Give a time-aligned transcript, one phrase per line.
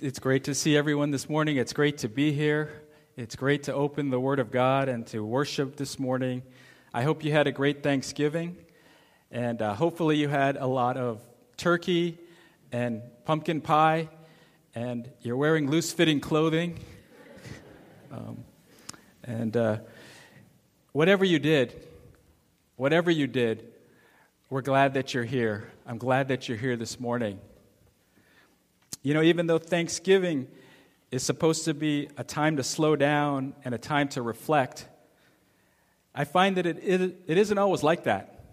[0.00, 1.58] It's great to see everyone this morning.
[1.58, 2.82] It's great to be here.
[3.14, 6.42] It's great to open the Word of God and to worship this morning.
[6.94, 8.56] I hope you had a great Thanksgiving,
[9.30, 11.20] and uh, hopefully, you had a lot of
[11.58, 12.18] turkey
[12.72, 14.08] and pumpkin pie,
[14.74, 16.78] and you're wearing loose fitting clothing.
[18.10, 18.44] Um,
[19.24, 19.78] and uh,
[20.92, 21.86] whatever you did,
[22.76, 23.72] whatever you did,
[24.50, 25.70] we're glad that you're here.
[25.86, 27.40] I'm glad that you're here this morning.
[29.02, 30.46] You know, even though Thanksgiving
[31.10, 34.86] is supposed to be a time to slow down and a time to reflect,
[36.14, 38.44] I find that it, it, it isn't always like that.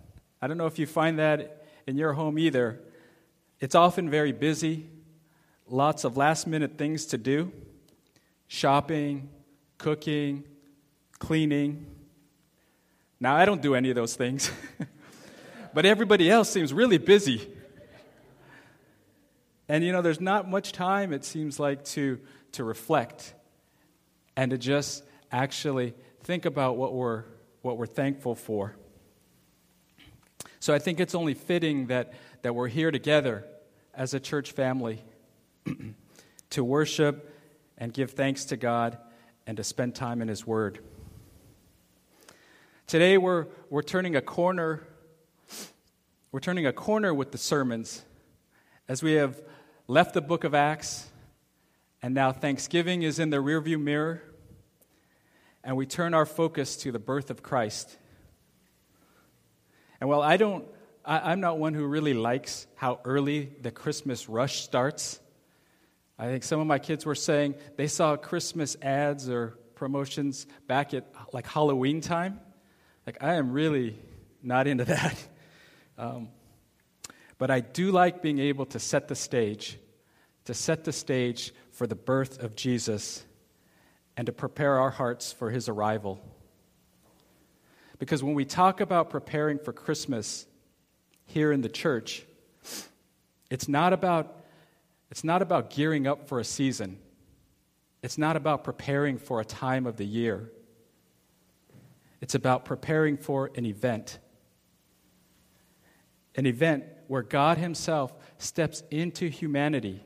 [0.41, 2.79] I don't know if you find that in your home either.
[3.59, 4.87] It's often very busy,
[5.67, 7.51] lots of last minute things to do
[8.47, 9.29] shopping,
[9.77, 10.43] cooking,
[11.19, 11.85] cleaning.
[13.19, 14.51] Now, I don't do any of those things,
[15.73, 17.47] but everybody else seems really busy.
[19.69, 22.19] And you know, there's not much time, it seems like, to,
[22.53, 23.35] to reflect
[24.35, 27.25] and to just actually think about what we're,
[27.61, 28.75] what we're thankful for.
[30.59, 33.45] So I think it's only fitting that, that we're here together
[33.93, 35.03] as a church family
[36.49, 37.31] to worship
[37.77, 38.97] and give thanks to God
[39.45, 40.79] and to spend time in His Word.
[42.87, 44.81] Today we're, we're turning a corner.
[46.31, 48.03] We're turning a corner with the sermons
[48.87, 49.39] as we have
[49.89, 51.09] left the book of Acts,
[52.03, 54.21] and now Thanksgiving is in the rearview mirror,
[55.63, 57.97] and we turn our focus to the birth of Christ.
[59.99, 60.63] And while I don't,
[61.03, 65.19] I, am not one who really likes how early the Christmas rush starts.
[66.19, 70.93] I think some of my kids were saying they saw Christmas ads or promotions back
[70.93, 72.39] at like Halloween time.
[73.07, 73.97] Like, I am really
[74.43, 75.17] not into that.
[75.97, 76.29] Um,
[77.39, 79.79] but I do like being able to set the stage,
[80.45, 83.23] to set the stage for the birth of Jesus
[84.15, 86.19] and to prepare our hearts for his arrival.
[87.97, 90.45] Because when we talk about preparing for Christmas
[91.25, 92.25] here in the church,
[93.49, 94.43] it's not about,
[95.09, 96.99] it's not about gearing up for a season.
[98.03, 100.51] It's not about preparing for a time of the year.
[102.19, 104.19] It's about preparing for an event.
[106.35, 110.03] An event where God Himself steps into humanity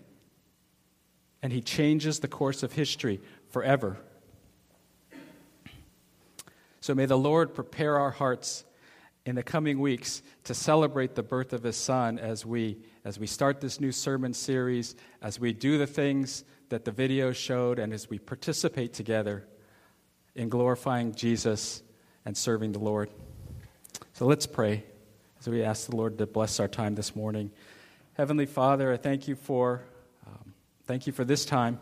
[1.41, 3.19] and He changes the course of history
[3.49, 3.97] forever.
[6.79, 8.63] So may the Lord prepare our hearts
[9.25, 13.27] in the coming weeks to celebrate the birth of His Son as we, as we
[13.27, 17.91] start this new sermon series, as we do the things that the video showed, and
[17.91, 19.45] as we participate together
[20.35, 21.83] in glorifying Jesus
[22.23, 23.09] and serving the Lord.
[24.13, 24.85] So let's pray.
[25.43, 27.51] So we ask the Lord to bless our time this morning.
[28.13, 29.81] Heavenly Father, I thank you for
[30.25, 30.53] um,
[30.85, 31.81] thank you for this time,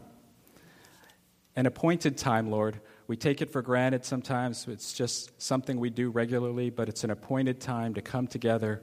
[1.56, 2.82] an appointed time, Lord.
[3.06, 4.68] We take it for granted sometimes.
[4.68, 8.82] It's just something we do regularly, but it's an appointed time to come together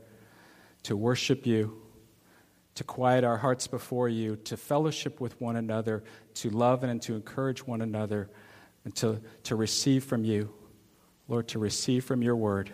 [0.85, 1.83] to worship you,
[2.77, 7.17] to quiet our hearts before you, to fellowship with one another, to love and to
[7.17, 8.31] encourage one another,
[8.85, 10.55] and to, to receive from you,
[11.27, 12.73] Lord, to receive from your word.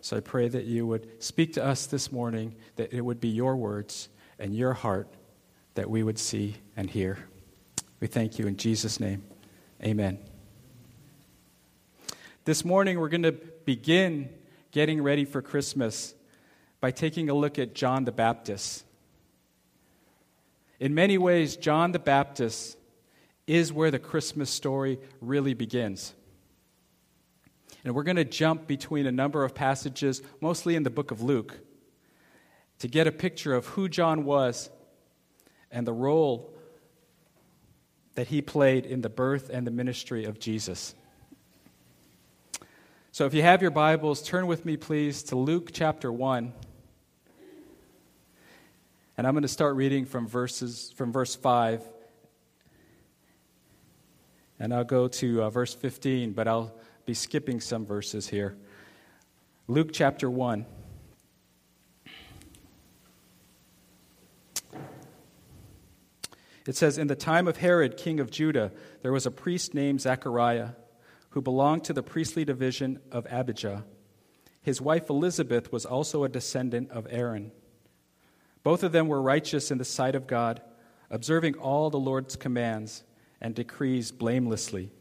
[0.00, 3.28] So I pray that you would speak to us this morning, that it would be
[3.28, 5.08] your words and your heart
[5.74, 7.18] that we would see and hear.
[8.00, 9.24] We thank you in Jesus' name.
[9.82, 10.18] Amen.
[12.44, 14.30] This morning, we're going to begin
[14.70, 16.14] getting ready for Christmas
[16.80, 18.84] by taking a look at John the Baptist.
[20.80, 22.78] In many ways, John the Baptist
[23.46, 26.14] is where the Christmas story really begins.
[27.84, 31.22] And we're going to jump between a number of passages, mostly in the book of
[31.22, 31.60] Luke,
[32.80, 34.70] to get a picture of who John was
[35.70, 36.54] and the role
[38.14, 40.94] that he played in the birth and the ministry of Jesus.
[43.12, 46.52] So if you have your Bibles, turn with me, please, to Luke chapter 1.
[49.16, 51.82] And I'm going to start reading from verses from verse 5
[54.60, 56.74] and I'll go to uh, verse 15, but I'll
[57.08, 58.54] be skipping some verses here.
[59.66, 60.66] Luke chapter 1.
[66.66, 70.02] It says, In the time of Herod, king of Judah, there was a priest named
[70.02, 70.72] Zechariah
[71.30, 73.86] who belonged to the priestly division of Abijah.
[74.60, 77.52] His wife Elizabeth was also a descendant of Aaron.
[78.62, 80.60] Both of them were righteous in the sight of God,
[81.08, 83.02] observing all the Lord's commands
[83.40, 84.92] and decrees blamelessly.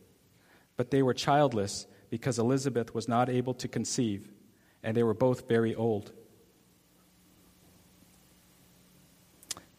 [0.78, 4.32] But they were childless because Elizabeth was not able to conceive,
[4.84, 6.12] and they were both very old.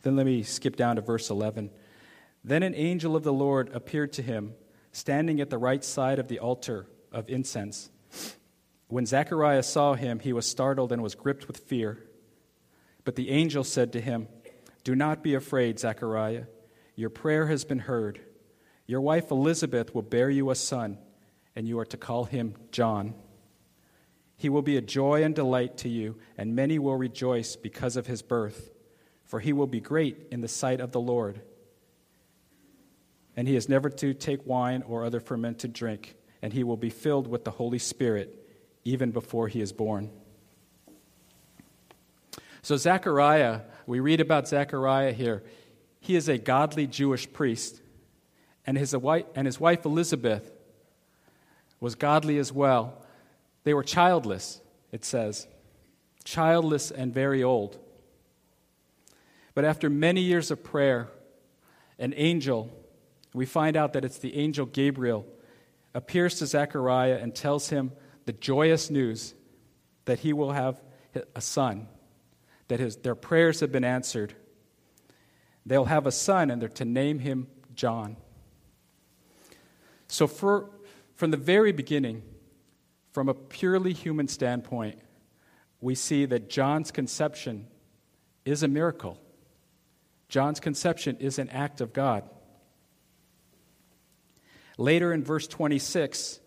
[0.03, 1.71] Then let me skip down to verse 11.
[2.45, 4.55] Then an angel of the Lord appeared to him,
[4.93, 7.91] standing at the right side of the altar of incense.
[8.89, 12.05] When Zechariah saw him, he was startled and was gripped with fear.
[13.05, 14.29] But the angel said to him,
[14.85, 16.45] Do not be afraid, Zechariah.
[16.95, 18.21] Your prayer has been heard.
[18.87, 20.99] Your wife Elizabeth will bear you a son,
[21.59, 23.15] and you are to call him John.
[24.37, 28.07] He will be a joy and delight to you, and many will rejoice because of
[28.07, 28.71] his birth,
[29.25, 31.41] for he will be great in the sight of the Lord.
[33.37, 36.91] And he is never to take wine or other fermented drink, and he will be
[36.91, 38.49] filled with the Holy Spirit
[38.85, 40.13] even before he is born.
[42.63, 45.43] So, Zechariah, we read about Zechariah here.
[45.99, 47.81] He is a godly Jewish priest,
[48.65, 50.53] and his, wife, and his wife Elizabeth
[51.81, 53.05] was godly as well.
[53.65, 54.61] They were childless,
[54.93, 55.47] it says,
[56.25, 57.79] childless and very old.
[59.55, 61.09] But after many years of prayer,
[61.99, 62.71] an angel,
[63.35, 65.27] we find out that it's the angel Gabriel,
[65.95, 67.93] appears to Zechariah and tells him
[68.27, 69.35] the joyous news
[70.05, 70.81] that he will have
[71.35, 71.89] a son,
[72.69, 74.35] that his, their prayers have been answered.
[75.67, 78.17] They'll have a son, and they're to name him John.
[80.07, 80.71] So, for,
[81.19, 82.23] from the very beginning,
[83.11, 85.01] from a purely human standpoint,
[85.81, 87.67] we see that John's conception
[88.45, 89.21] is a miracle.
[90.29, 92.23] John's conception is an act of God.
[94.77, 96.39] Later in verse 26,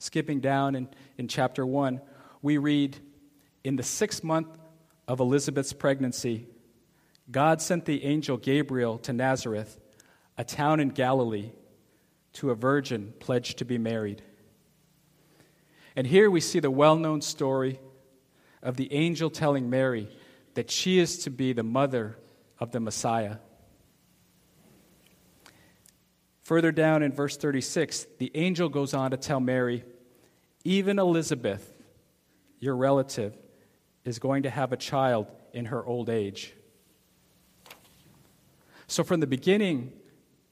[0.00, 2.00] skipping down in, in chapter 1,
[2.42, 2.98] we read
[3.62, 4.48] In the sixth month
[5.06, 6.48] of Elizabeth's pregnancy,
[7.30, 9.78] God sent the angel Gabriel to Nazareth,
[10.36, 11.52] a town in Galilee,
[12.36, 14.22] to a virgin pledged to be married.
[15.94, 17.80] And here we see the well known story
[18.62, 20.08] of the angel telling Mary
[20.54, 22.18] that she is to be the mother
[22.58, 23.36] of the Messiah.
[26.42, 29.82] Further down in verse 36, the angel goes on to tell Mary,
[30.62, 31.74] even Elizabeth,
[32.60, 33.36] your relative,
[34.04, 36.52] is going to have a child in her old age.
[38.86, 39.92] So, from the beginning,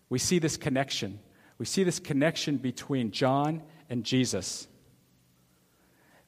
[0.08, 1.20] we see this connection.
[1.58, 4.66] We see this connection between John and Jesus.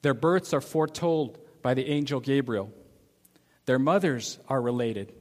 [0.02, 2.72] Their births are foretold by the angel Gabriel,
[3.64, 5.12] their mothers are related.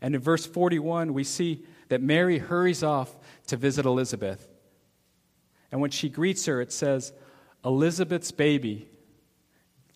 [0.00, 4.46] And in verse 41, we see that Mary hurries off to visit Elizabeth.
[5.72, 7.14] And when she greets her, it says,
[7.64, 8.86] Elizabeth's baby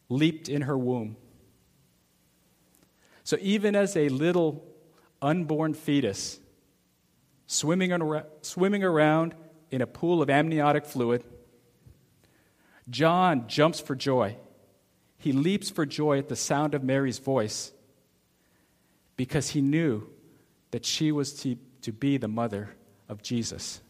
[0.08, 1.16] leaped in her womb.
[3.22, 4.64] So even as a little
[5.20, 6.40] unborn fetus,
[7.48, 9.34] swimming, around, swimming around
[9.72, 11.24] in a pool of amniotic fluid,
[12.88, 14.36] John jumps for joy.
[15.16, 17.72] He leaps for joy at the sound of Mary's voice
[19.16, 20.06] because he knew
[20.70, 22.74] that she was to to be the mother
[23.08, 23.80] of Jesus.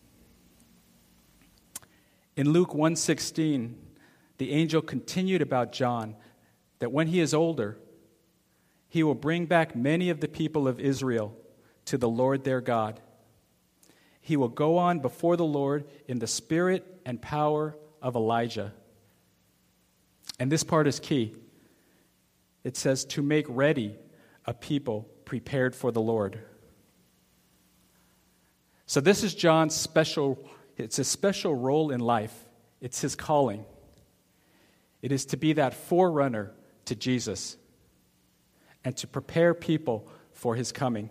[2.36, 3.76] In Luke 1:16,
[4.38, 6.14] the angel continued about John
[6.78, 7.78] that when he is older,
[8.88, 11.36] he will bring back many of the people of Israel
[11.86, 13.00] to the Lord their God.
[14.28, 18.74] He will go on before the Lord in the spirit and power of Elijah.
[20.38, 21.34] And this part is key.
[22.62, 23.96] It says, to make ready
[24.44, 26.38] a people prepared for the Lord.
[28.84, 32.34] So, this is John's special, it's a special role in life.
[32.82, 33.64] It's his calling.
[35.00, 36.52] It is to be that forerunner
[36.84, 37.56] to Jesus
[38.84, 41.08] and to prepare people for his coming.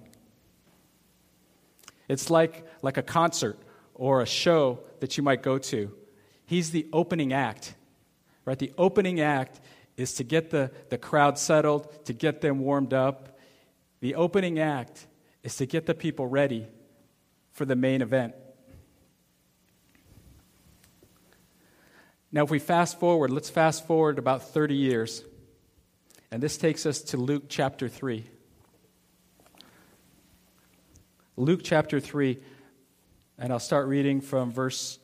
[2.07, 3.57] It's like, like a concert
[3.93, 5.91] or a show that you might go to.
[6.45, 7.75] He's the opening act,
[8.45, 8.57] right?
[8.57, 9.59] The opening act
[9.97, 13.37] is to get the, the crowd settled, to get them warmed up.
[13.99, 15.07] The opening act
[15.43, 16.67] is to get the people ready
[17.51, 18.35] for the main event.
[22.31, 25.23] Now, if we fast forward, let's fast forward about 30 years.
[26.29, 28.29] And this takes us to Luke chapter 3.
[31.39, 32.39] Luke chapter 3,
[33.37, 34.97] and I'll start reading from verse,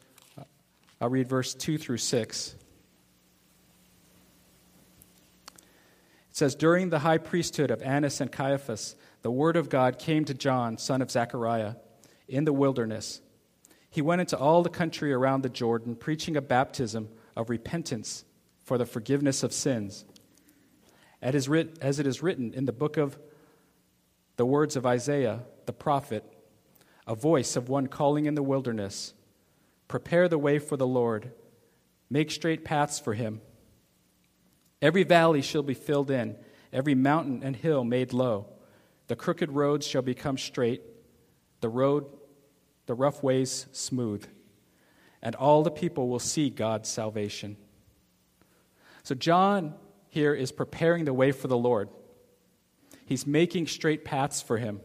[1.00, 2.56] I'll read verse 2 through 6.
[5.54, 5.62] It
[6.32, 10.34] says, During the high priesthood of Annas and Caiaphas, the word of God came to
[10.34, 11.76] John, son of Zechariah
[12.28, 13.22] in the wilderness.
[13.92, 18.26] He went into all the country around the Jordan, preaching a baptism of repentance
[18.64, 20.04] for the forgiveness of sins.
[21.22, 23.20] As it is written in the book of
[24.38, 26.24] the words of Isaiah the prophet,
[27.08, 29.14] a voice of one calling in the wilderness
[29.88, 31.32] Prepare the way for the Lord,
[32.10, 33.42] make straight paths for him.
[34.82, 36.36] Every valley shall be filled in,
[36.72, 38.48] every mountain and hill made low.
[39.08, 40.82] The crooked roads shall become straight
[41.62, 42.06] the road,
[42.88, 44.28] the rough ways smooth,
[45.22, 47.56] and all the people will see God's salvation.
[49.04, 49.76] So, John
[50.10, 51.90] here is preparing the way for the Lord.
[53.06, 54.82] He's making straight paths for him.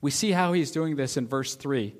[0.00, 1.94] We see how he's doing this in verse 3.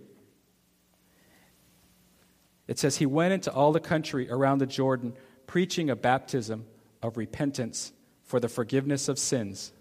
[2.66, 5.14] It says, He went into all the country around the Jordan,
[5.46, 6.66] preaching a baptism
[7.02, 7.92] of repentance
[8.24, 9.72] for the forgiveness of sins.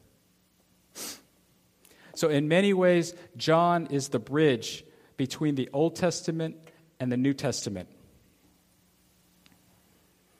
[2.16, 4.84] So, in many ways, John is the bridge
[5.18, 6.56] between the Old Testament
[7.00, 7.90] and the New Testament.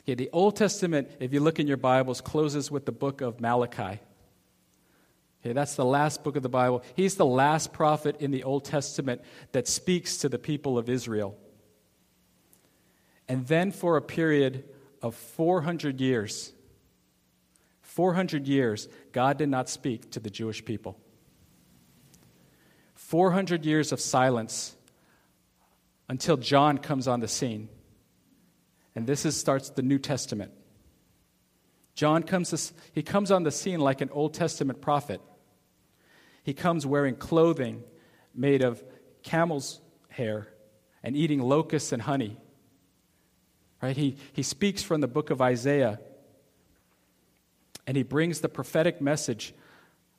[0.04, 3.42] Okay, the Old Testament, if you look in your Bibles, closes with the book of
[3.42, 4.00] Malachi.
[5.42, 6.84] Okay, that's the last book of the Bible.
[6.96, 11.38] He's the last prophet in the Old Testament that speaks to the people of Israel.
[13.28, 14.64] And then, for a period
[15.02, 16.54] of 400 years,
[17.82, 21.00] 400 years, God did not speak to the Jewish people.
[22.96, 24.76] 400 years of silence
[26.10, 27.70] until John comes on the scene.
[28.96, 30.52] And this is, starts the New Testament.
[31.98, 35.20] John comes, to, he comes on the scene like an Old Testament prophet.
[36.44, 37.84] He comes wearing clothing
[38.36, 38.84] made of
[39.24, 40.48] camel's hair
[41.02, 42.38] and eating locusts and honey.
[43.82, 43.98] Right?
[43.98, 46.00] He, he speaks from the book of Isaiah
[47.88, 49.56] and he brings the prophetic message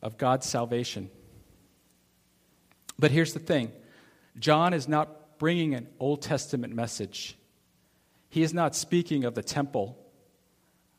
[0.03, 1.11] of God's salvation.
[2.99, 3.71] But here's the thing
[4.37, 7.39] John is not bringing an Old Testament message,
[8.31, 9.97] he is not speaking of the temple,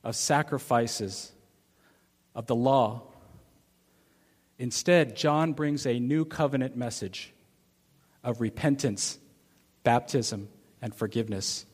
[0.03, 1.31] of sacrifices,
[2.35, 3.03] of the law.
[4.57, 7.33] Instead, John brings a new covenant message
[8.23, 9.17] of repentance,
[9.83, 10.49] baptism,
[10.81, 11.65] and forgiveness.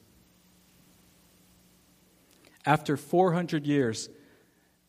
[2.65, 4.10] After 400 years,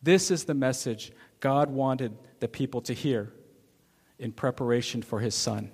[0.01, 3.31] this is the message God wanted the people to hear
[4.19, 5.71] in preparation for his son.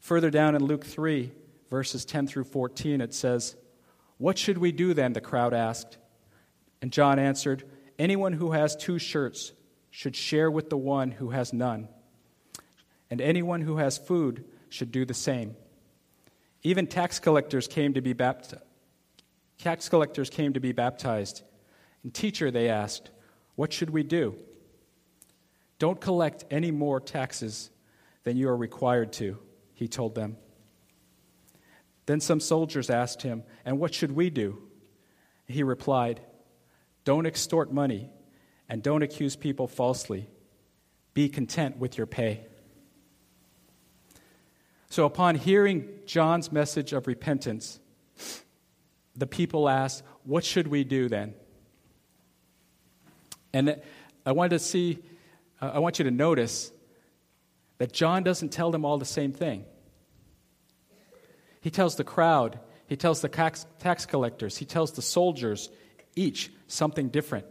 [0.00, 1.32] Further down in Luke 3,
[1.70, 3.56] verses 10 through 14, it says,
[4.18, 5.12] What should we do then?
[5.12, 5.98] the crowd asked.
[6.82, 7.64] And John answered,
[7.98, 9.52] Anyone who has two shirts
[9.90, 11.88] should share with the one who has none,
[13.10, 15.56] and anyone who has food should do the same.
[16.62, 18.62] Even tax collectors came to be baptized.
[19.58, 21.42] Tax collectors came to be baptized.
[22.02, 23.10] And teacher, they asked,
[23.54, 24.34] what should we do?
[25.78, 27.70] Don't collect any more taxes
[28.24, 29.38] than you are required to,
[29.74, 30.36] he told them.
[32.06, 34.62] Then some soldiers asked him, And what should we do?
[35.46, 36.20] He replied,
[37.04, 38.10] Don't extort money
[38.68, 40.28] and don't accuse people falsely.
[41.12, 42.46] Be content with your pay.
[44.90, 47.80] So, upon hearing John's message of repentance,
[49.16, 51.34] the people asked, What should we do then?
[53.52, 53.80] And
[54.26, 54.98] I wanted to see,
[55.60, 56.72] uh, I want you to notice
[57.78, 59.64] that John doesn't tell them all the same thing.
[61.64, 65.70] He tells the crowd, he tells the tax, collectors, he tells the soldiers,
[66.14, 67.46] each something different.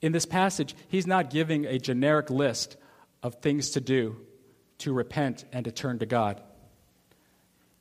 [0.00, 2.78] In this passage, he's not giving a generic list
[3.22, 4.16] of things to do
[4.78, 6.40] to repent and to turn to God.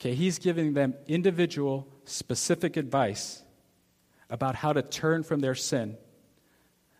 [0.01, 3.41] Okay, he's giving them individual, specific advice
[4.29, 5.95] about how to turn from their sin,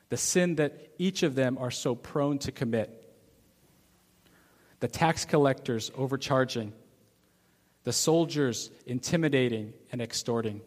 [0.07, 3.13] the sin that each of them are so prone to commit.
[4.79, 6.71] The tax collectors overcharging,
[7.83, 10.61] the soldiers intimidating and extorting,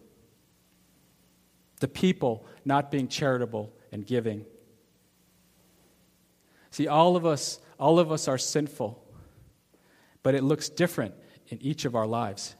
[1.80, 4.44] the people not being charitable and giving.
[6.70, 9.02] See, all of us, all of us are sinful
[10.22, 11.14] but it looks different
[11.48, 12.54] in each of our lives.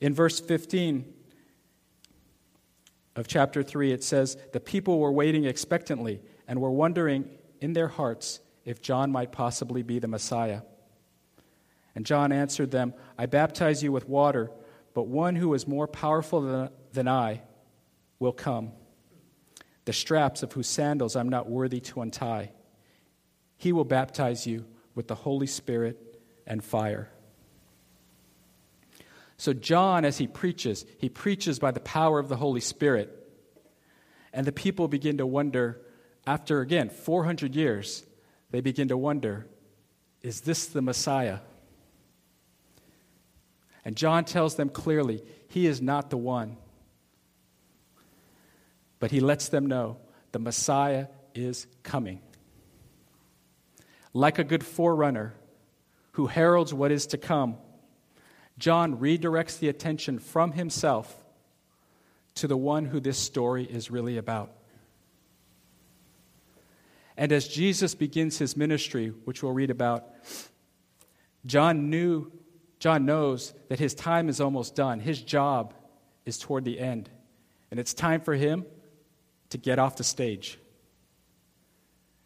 [0.00, 1.04] In verse 15
[3.16, 7.28] of chapter 3, it says, The people were waiting expectantly and were wondering
[7.60, 10.60] in their hearts if John might possibly be the Messiah.
[11.94, 14.50] And John answered them, I baptize you with water,
[14.92, 17.40] but one who is more powerful than, than I
[18.18, 18.72] will come,
[19.86, 22.52] the straps of whose sandals I'm not worthy to untie.
[23.56, 27.08] He will baptize you with the Holy Spirit and fire.
[29.38, 33.14] So, John, as he preaches, he preaches by the power of the Holy Spirit.
[34.30, 35.80] And the people begin to wonder,
[36.26, 38.04] after again 400 years,
[38.50, 39.46] they begin to wonder,
[40.22, 41.38] is this the Messiah?
[43.84, 46.56] And John tells them clearly, he is not the one.
[48.98, 49.98] But he lets them know
[50.32, 52.20] the Messiah is coming
[54.12, 55.34] like a good forerunner
[56.12, 57.56] who heralds what is to come,
[58.58, 61.24] John redirects the attention from himself
[62.34, 64.52] to the one who this story is really about.
[67.18, 70.06] And as Jesus begins his ministry, which we'll read about,
[71.44, 72.30] John knew
[72.78, 75.00] John knows that his time is almost done.
[75.00, 75.74] His job
[76.24, 77.10] is toward the end.
[77.72, 78.64] And it's time for him
[79.50, 80.60] to get off the stage.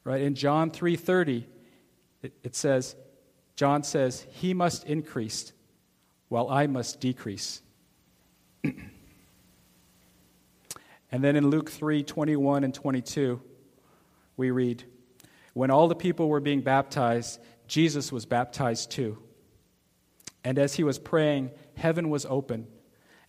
[0.04, 0.20] Right?
[0.20, 1.46] In John 3:30,
[2.22, 2.94] it, it says,
[3.56, 5.54] John says, "He must increase
[6.28, 7.62] while I must decrease."
[8.64, 8.74] and
[11.10, 13.40] then in Luke 3:21 and 22,
[14.36, 14.84] we read,
[15.54, 19.18] "When all the people were being baptized, Jesus was baptized too."
[20.44, 22.66] And as he was praying, heaven was open,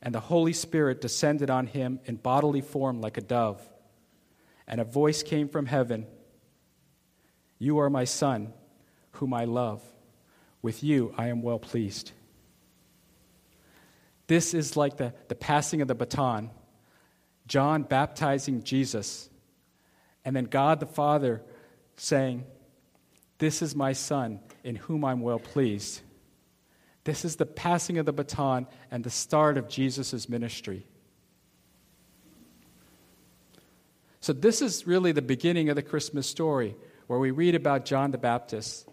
[0.01, 3.61] and the Holy Spirit descended on him in bodily form like a dove.
[4.67, 6.07] And a voice came from heaven
[7.59, 8.53] You are my Son,
[9.11, 9.81] whom I love.
[10.61, 12.11] With you I am well pleased.
[14.27, 16.49] This is like the, the passing of the baton,
[17.47, 19.29] John baptizing Jesus,
[20.25, 21.41] and then God the Father
[21.97, 22.45] saying,
[23.37, 26.01] This is my Son, in whom I'm well pleased.
[27.03, 30.85] This is the passing of the baton and the start of Jesus' ministry.
[34.21, 36.75] So, this is really the beginning of the Christmas story
[37.07, 38.87] where we read about John the Baptist.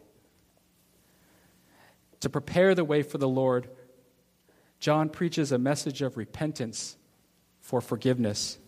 [2.20, 3.70] To prepare the way for the Lord,
[4.80, 6.96] John preaches a message of repentance
[7.60, 8.58] for forgiveness.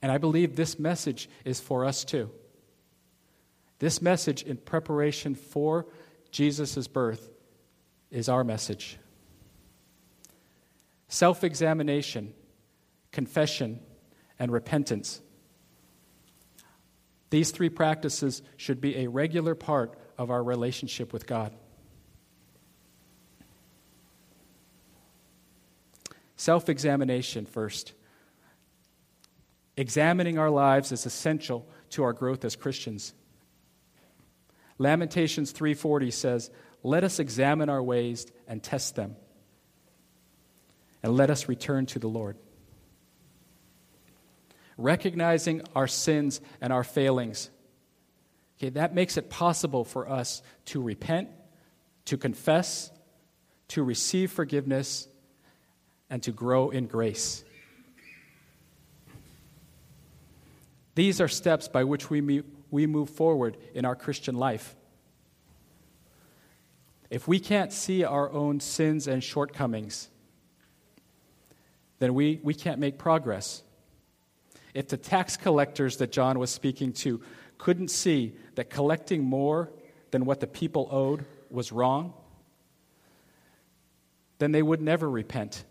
[0.00, 2.30] And I believe this message is for us too.
[3.78, 5.86] This message in preparation for
[6.30, 7.30] Jesus' birth
[8.10, 8.98] is our message.
[11.08, 12.34] Self examination,
[13.12, 13.80] confession,
[14.38, 15.20] and repentance.
[17.30, 21.52] These three practices should be a regular part of our relationship with God.
[26.36, 27.92] Self examination first.
[29.78, 33.14] Examining our lives is essential to our growth as Christians.
[34.76, 36.50] Lamentations 3:40 says,
[36.82, 39.16] let us examine our ways and test them.
[41.02, 42.36] And let us return to the Lord.
[44.76, 47.50] Recognizing our sins and our failings.
[48.58, 51.30] Okay, that makes it possible for us to repent,
[52.06, 52.90] to confess,
[53.68, 55.08] to receive forgiveness,
[56.10, 57.44] and to grow in grace.
[60.98, 64.74] These are steps by which we, we move forward in our Christian life.
[67.08, 70.08] If we can't see our own sins and shortcomings,
[72.00, 73.62] then we, we can't make progress.
[74.74, 77.22] If the tax collectors that John was speaking to
[77.58, 79.70] couldn't see that collecting more
[80.10, 82.12] than what the people owed was wrong,
[84.40, 85.64] then they would never repent.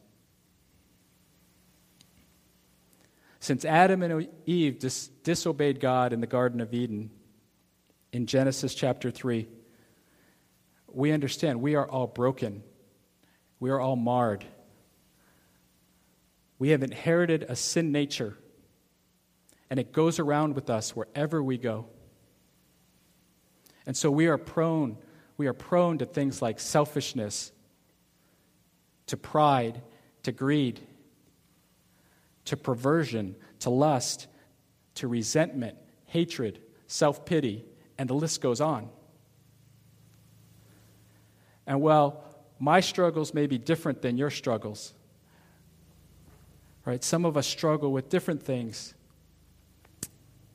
[3.47, 7.09] Since Adam and Eve dis- disobeyed God in the Garden of Eden
[8.11, 9.47] in Genesis chapter 3,
[10.91, 12.61] we understand we are all broken,
[13.61, 14.43] we are all marred.
[16.59, 18.37] We have inherited a sin nature,
[19.69, 21.85] and it goes around with us wherever we go.
[23.85, 24.97] And so we are prone,
[25.37, 27.53] we are prone to things like selfishness,
[29.05, 29.81] to pride,
[30.23, 30.81] to greed,
[32.47, 34.27] to perversion, to lust,
[34.95, 37.65] to resentment, hatred, self pity,
[37.97, 38.89] and the list goes on.
[41.65, 42.23] And while
[42.57, 44.93] my struggles may be different than your struggles,
[46.85, 47.03] right?
[47.03, 48.93] Some of us struggle with different things.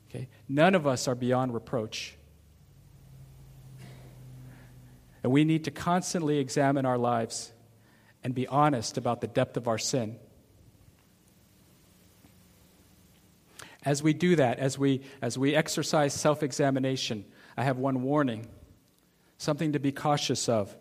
[0.09, 0.27] Okay?
[0.49, 2.17] None of us are beyond reproach.
[5.21, 7.51] And we need to constantly examine our lives
[8.23, 10.17] and be honest about the depth of our sin.
[13.85, 17.25] As we do that, as we, as we exercise self examination,
[17.57, 18.47] I have one warning,
[19.37, 20.75] something to be cautious of.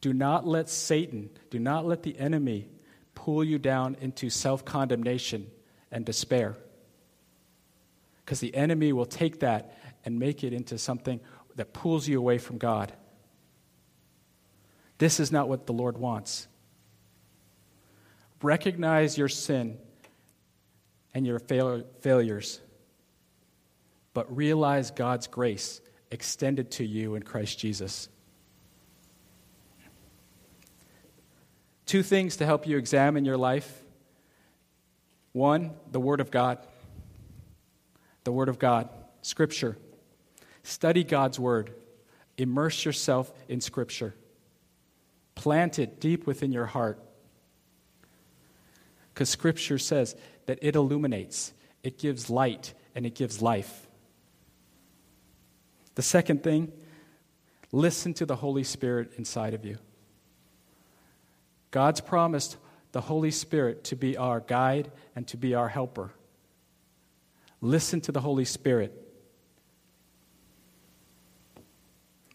[0.00, 2.68] Do not let Satan, do not let the enemy
[3.14, 5.46] pull you down into self condemnation
[5.92, 6.56] and despair.
[8.24, 11.20] Because the enemy will take that and make it into something
[11.54, 12.92] that pulls you away from God.
[14.98, 16.48] This is not what the Lord wants.
[18.42, 19.78] Recognize your sin
[21.14, 22.60] and your fail- failures,
[24.14, 28.08] but realize God's grace extended to you in Christ Jesus.
[31.86, 33.82] Two things to help you examine your life.
[35.32, 36.58] One, the Word of God.
[38.24, 38.88] The Word of God,
[39.22, 39.76] Scripture.
[40.62, 41.74] Study God's Word.
[42.38, 44.14] Immerse yourself in Scripture.
[45.34, 46.98] Plant it deep within your heart.
[49.12, 53.86] Because Scripture says that it illuminates, it gives light, and it gives life.
[55.94, 56.72] The second thing,
[57.70, 59.78] listen to the Holy Spirit inside of you.
[61.70, 62.56] God's promised
[62.92, 66.12] the Holy Spirit to be our guide and to be our helper.
[67.60, 68.98] Listen to the Holy Spirit.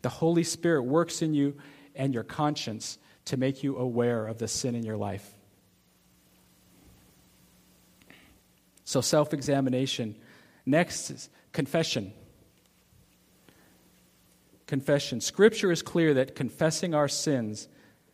[0.01, 1.57] The Holy Spirit works in you
[1.95, 5.36] and your conscience to make you aware of the sin in your life.
[8.87, 10.15] So, self examination.
[10.65, 12.13] Next is confession.
[14.65, 15.19] Confession.
[15.19, 17.67] Scripture is clear that confessing our sins,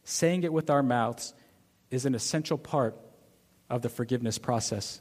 [0.03, 1.35] saying it with our mouths,
[1.91, 2.97] is an essential part
[3.69, 4.99] of the forgiveness process.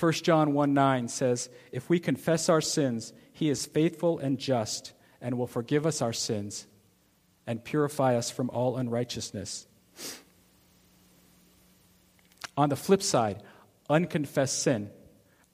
[0.00, 4.94] 1 John 1 9 says, If we confess our sins, he is faithful and just
[5.20, 6.66] and will forgive us our sins
[7.46, 9.66] and purify us from all unrighteousness.
[12.56, 13.42] On the flip side,
[13.88, 14.90] unconfessed sin,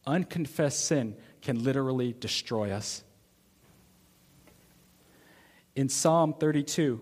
[0.07, 3.03] unconfessed sin can literally destroy us.
[5.75, 7.01] In Psalm 32,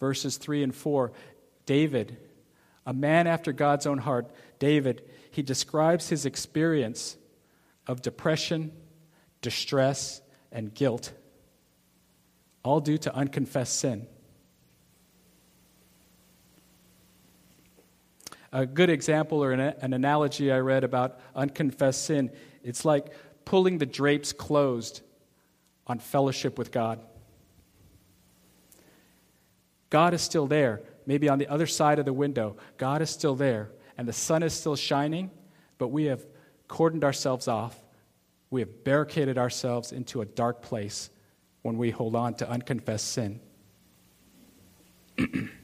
[0.00, 1.12] verses 3 and 4,
[1.66, 2.16] David,
[2.86, 7.16] a man after God's own heart, David, he describes his experience
[7.86, 8.72] of depression,
[9.40, 11.12] distress, and guilt,
[12.62, 14.06] all due to unconfessed sin.
[18.52, 22.30] A good example or an, an analogy I read about unconfessed sin,
[22.62, 23.12] it's like
[23.44, 25.00] pulling the drapes closed
[25.86, 27.00] on fellowship with God.
[29.90, 32.56] God is still there, maybe on the other side of the window.
[32.78, 35.30] God is still there, and the sun is still shining,
[35.78, 36.24] but we have
[36.68, 37.76] cordoned ourselves off.
[38.50, 41.10] We have barricaded ourselves into a dark place
[41.62, 43.40] when we hold on to unconfessed sin.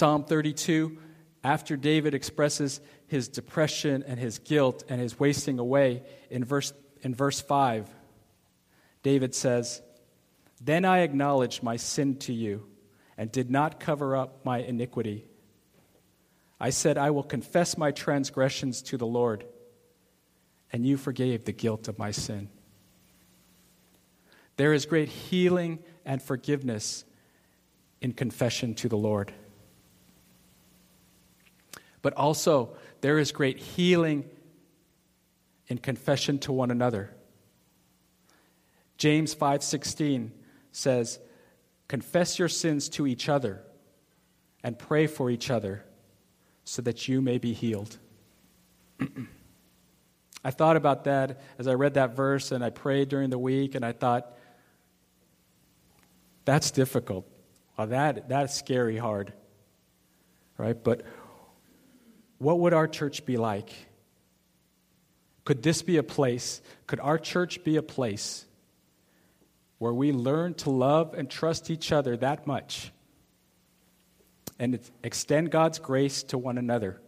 [0.00, 0.96] Psalm 32,
[1.44, 7.14] after David expresses his depression and his guilt and his wasting away, in verse, in
[7.14, 7.86] verse 5,
[9.02, 9.82] David says,
[10.58, 12.66] Then I acknowledged my sin to you
[13.18, 15.26] and did not cover up my iniquity.
[16.58, 19.44] I said, I will confess my transgressions to the Lord,
[20.72, 22.48] and you forgave the guilt of my sin.
[24.56, 27.04] There is great healing and forgiveness
[28.00, 29.34] in confession to the Lord.
[32.02, 34.28] But also, there is great healing
[35.68, 37.14] in confession to one another.
[38.96, 40.32] James 5:16
[40.72, 41.20] says,
[41.88, 43.62] "Confess your sins to each other
[44.62, 45.84] and pray for each other
[46.64, 47.98] so that you may be healed."
[50.44, 53.74] I thought about that as I read that verse and I prayed during the week
[53.74, 54.36] and I thought
[56.44, 57.26] that's difficult.
[57.76, 59.32] Well, that that's scary hard.
[60.56, 60.82] Right?
[60.82, 61.02] But
[62.40, 63.70] what would our church be like?
[65.44, 68.46] Could this be a place, could our church be a place
[69.76, 72.92] where we learn to love and trust each other that much
[74.58, 76.98] and extend God's grace to one another,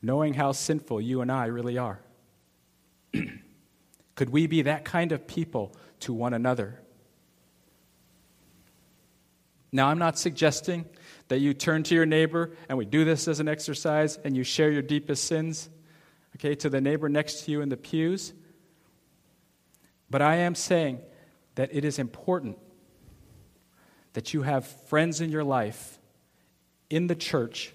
[0.00, 2.00] knowing how sinful you and I really are?
[4.14, 6.80] could we be that kind of people to one another?
[9.72, 10.86] Now, I'm not suggesting
[11.28, 14.44] that you turn to your neighbor, and we do this as an exercise, and you
[14.44, 15.68] share your deepest sins,
[16.36, 18.32] okay, to the neighbor next to you in the pews.
[20.08, 21.00] But I am saying
[21.56, 22.58] that it is important
[24.12, 25.98] that you have friends in your life,
[26.88, 27.72] in the church,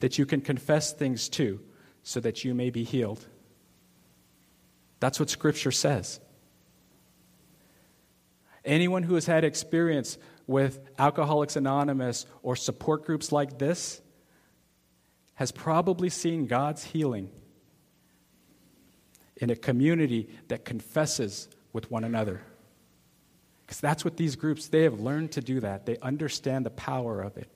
[0.00, 1.60] that you can confess things to
[2.02, 3.26] so that you may be healed.
[5.00, 6.20] That's what Scripture says.
[8.64, 14.00] Anyone who has had experience with Alcoholics Anonymous or support groups like this
[15.34, 17.30] has probably seen God's healing
[19.36, 22.42] in a community that confesses with one another.
[23.66, 25.86] Because that's what these groups, they have learned to do that.
[25.86, 27.48] They understand the power of it.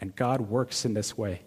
[0.00, 1.42] And God works in this way.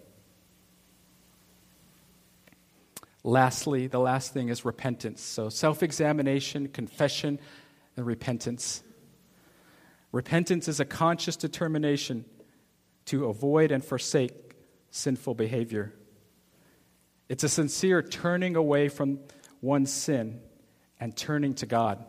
[3.24, 5.22] Lastly, the last thing is repentance.
[5.22, 7.38] So self examination, confession,
[7.96, 8.82] and repentance.
[10.12, 12.26] Repentance is a conscious determination
[13.06, 14.54] to avoid and forsake
[14.90, 15.94] sinful behavior.
[17.30, 19.20] It's a sincere turning away from
[19.62, 20.40] one's sin
[21.00, 22.04] and turning to God.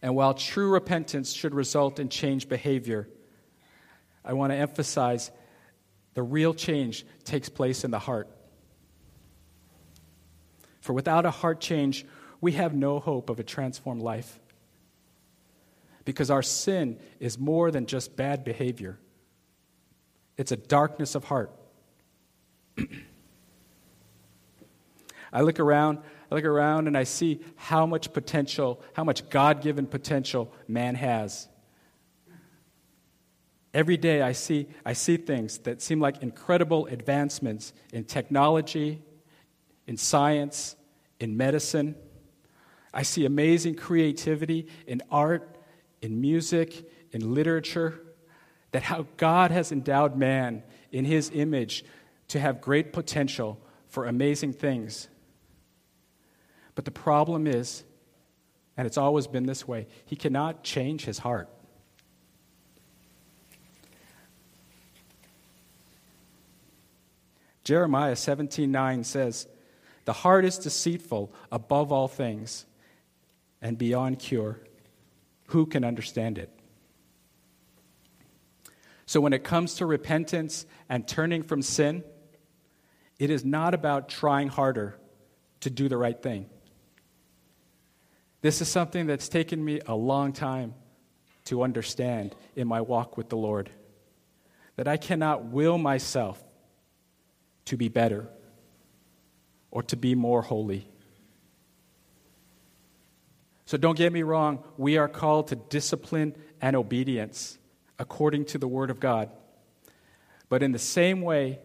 [0.00, 3.08] And while true repentance should result in changed behavior,
[4.24, 5.30] I want to emphasize
[6.14, 8.28] the real change takes place in the heart.
[10.80, 12.06] For without a heart change,
[12.40, 14.38] we have no hope of a transformed life.
[16.04, 18.98] Because our sin is more than just bad behavior,
[20.36, 21.52] it's a darkness of heart.
[25.32, 25.98] I look around,
[26.30, 30.94] I look around and I see how much potential, how much God given potential man
[30.94, 31.48] has.
[33.74, 39.02] Every day I see, I see things that seem like incredible advancements in technology,
[39.88, 40.76] in science,
[41.18, 41.96] in medicine.
[42.92, 45.53] I see amazing creativity in art,
[46.04, 48.00] in music, in literature.
[48.72, 50.62] That how God has endowed man
[50.92, 51.84] in his image
[52.28, 55.08] to have great potential for amazing things.
[56.74, 57.84] But the problem is,
[58.76, 61.48] and it's always been this way, he cannot change his heart.
[67.62, 69.46] Jeremiah 17:9 says,
[70.04, 72.66] "The heart is deceitful above all things
[73.62, 74.58] and beyond cure.
[75.48, 76.50] Who can understand it?"
[79.06, 82.04] So when it comes to repentance and turning from sin,
[83.18, 84.98] it is not about trying harder
[85.60, 86.48] to do the right thing.
[88.40, 90.74] This is something that's taken me a long time
[91.44, 93.70] to understand in my walk with the Lord.
[94.76, 96.42] That I cannot will myself
[97.66, 98.28] to be better
[99.70, 100.88] or to be more holy.
[103.66, 107.58] So don't get me wrong, we are called to discipline and obedience
[107.98, 109.30] according to the Word of God.
[110.48, 111.60] But in the same way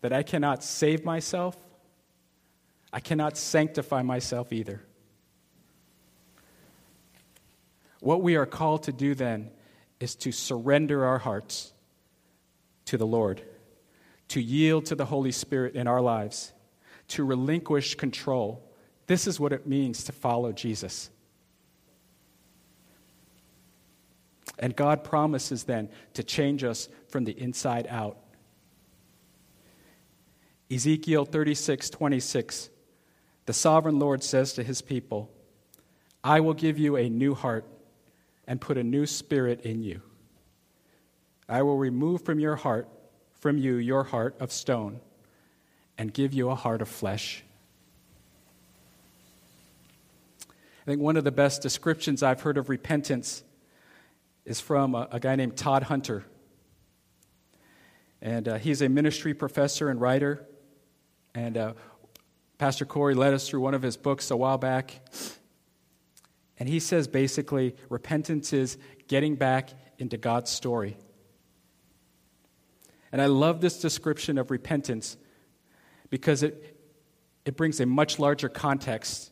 [0.00, 1.56] that I cannot save myself,
[2.92, 4.82] I cannot sanctify myself either.
[8.00, 9.50] What we are called to do then
[10.00, 11.72] is to surrender our hearts
[12.86, 13.42] to the Lord,
[14.28, 16.52] to yield to the Holy Spirit in our lives,
[17.08, 18.62] to relinquish control.
[19.06, 21.10] This is what it means to follow Jesus.
[24.58, 28.16] And God promises then to change us from the inside out.
[30.70, 32.70] Ezekiel 36 26,
[33.44, 35.30] the sovereign Lord says to his people,
[36.24, 37.64] I will give you a new heart
[38.46, 40.00] and put a new spirit in you.
[41.48, 42.88] I will remove from your heart,
[43.40, 45.00] from you, your heart of stone,
[45.96, 47.44] and give you a heart of flesh.
[50.50, 53.42] I think one of the best descriptions I've heard of repentance
[54.46, 56.24] is from a, a guy named Todd Hunter.
[58.22, 60.46] And uh, he's a ministry professor and writer.
[61.34, 61.72] And uh,
[62.56, 65.00] Pastor Corey led us through one of his books a while back.
[66.58, 68.78] And he says basically, repentance is
[69.08, 70.96] getting back into God's story.
[73.12, 75.16] And I love this description of repentance
[76.08, 76.78] because it,
[77.44, 79.30] it brings a much larger context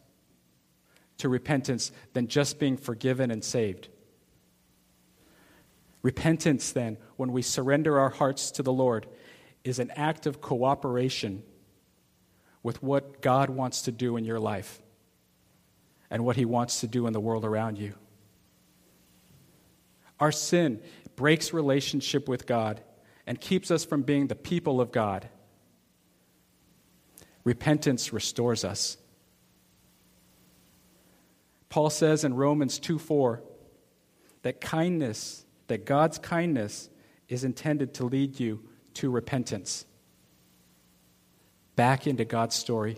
[1.18, 3.88] to repentance than just being forgiven and saved.
[6.04, 9.06] Repentance, then, when we surrender our hearts to the Lord,
[9.64, 11.42] is an act of cooperation
[12.62, 14.82] with what God wants to do in your life
[16.10, 17.94] and what He wants to do in the world around you.
[20.20, 20.82] Our sin
[21.16, 22.82] breaks relationship with God
[23.26, 25.26] and keeps us from being the people of God.
[27.44, 28.98] Repentance restores us.
[31.70, 33.42] Paul says in Romans 2 4
[34.42, 35.43] that kindness,
[35.74, 36.88] that God's kindness
[37.28, 38.62] is intended to lead you
[38.94, 39.84] to repentance,
[41.74, 42.96] back into God's story.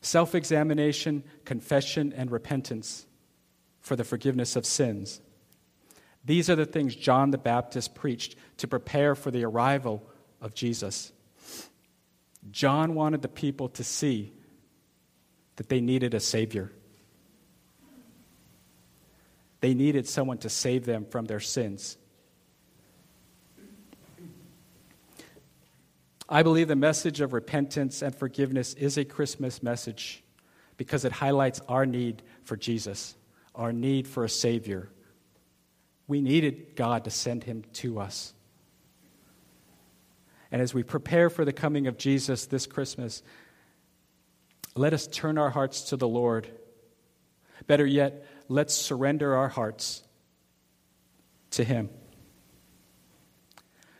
[0.00, 3.06] self examination, confession, and repentance
[3.78, 5.20] for the forgiveness of sins.
[6.24, 10.02] These are the things John the Baptist preached to prepare for the arrival
[10.40, 11.12] of Jesus.
[12.50, 14.32] John wanted the people to see
[15.54, 16.72] that they needed a Savior.
[19.60, 21.96] They needed someone to save them from their sins.
[26.28, 30.22] I believe the message of repentance and forgiveness is a Christmas message
[30.76, 33.16] because it highlights our need for Jesus,
[33.54, 34.88] our need for a Savior.
[36.06, 38.32] We needed God to send Him to us.
[40.52, 43.22] And as we prepare for the coming of Jesus this Christmas,
[44.76, 46.48] let us turn our hearts to the Lord.
[47.66, 50.02] Better yet, let's surrender our hearts
[51.52, 51.88] to Him.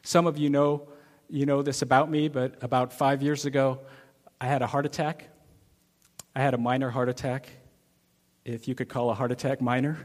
[0.02, 0.88] Some of you know
[1.28, 3.78] you know this about me, but about five years ago,
[4.40, 5.28] I had a heart attack.
[6.34, 7.48] I had a minor heart attack,
[8.44, 9.98] if you could call a heart attack minor.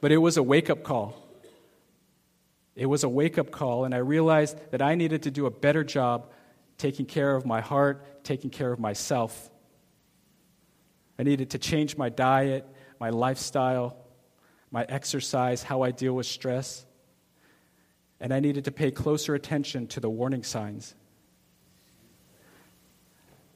[0.00, 1.14] But it was a wake up call.
[2.74, 5.50] It was a wake up call, and I realized that I needed to do a
[5.50, 6.32] better job
[6.78, 9.50] taking care of my heart, taking care of myself.
[11.22, 12.66] I needed to change my diet,
[12.98, 13.96] my lifestyle,
[14.72, 16.84] my exercise, how I deal with stress.
[18.18, 20.96] And I needed to pay closer attention to the warning signs.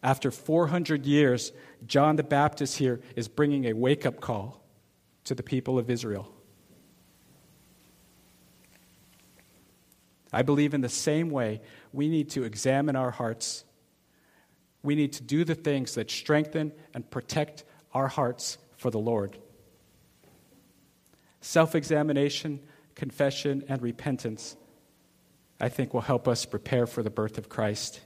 [0.00, 1.50] After 400 years,
[1.84, 4.62] John the Baptist here is bringing a wake up call
[5.24, 6.32] to the people of Israel.
[10.32, 13.64] I believe in the same way we need to examine our hearts.
[14.86, 19.36] We need to do the things that strengthen and protect our hearts for the Lord.
[21.40, 22.60] Self examination,
[22.94, 24.56] confession, and repentance,
[25.60, 28.00] I think, will help us prepare for the birth of Christ.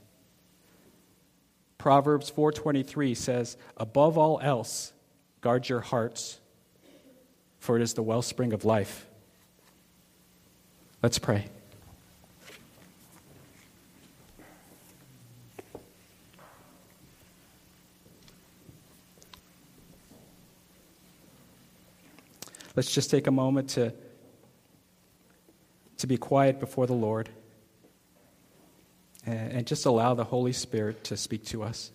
[1.77, 4.93] Proverbs 4:23 says, "Above all else,
[5.41, 6.39] guard your hearts,
[7.59, 9.07] for it is the wellspring of life."
[11.03, 11.45] Let's pray.
[22.75, 23.93] Let's just take a moment to,
[25.97, 27.29] to be quiet before the Lord
[29.25, 31.91] and, and just allow the Holy Spirit to speak to us.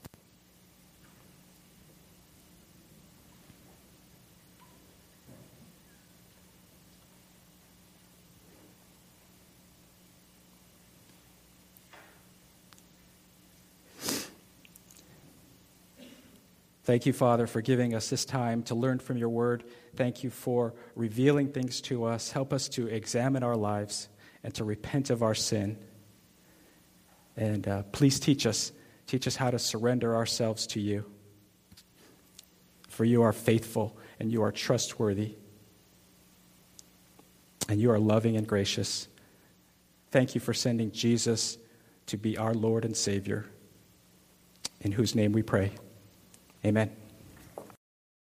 [16.87, 19.65] Thank you, Father, for giving us this time to learn from your word.
[19.97, 22.31] Thank you for revealing things to us.
[22.31, 24.09] Help us to examine our lives
[24.45, 25.79] and to repent of our sin.
[27.37, 28.71] And uh, please teach us,
[29.09, 31.05] teach us how to surrender ourselves to you.
[32.89, 35.35] For you are faithful and you are trustworthy.
[37.69, 39.09] And you are loving and gracious.
[40.13, 41.59] Thank you for sending Jesus
[42.07, 43.45] to be our Lord and Savior,
[44.83, 45.73] in whose name we pray.
[46.67, 47.06] Amen.